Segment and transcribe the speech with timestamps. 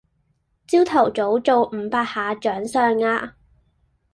[0.65, 3.35] 朝頭早做五百下掌上壓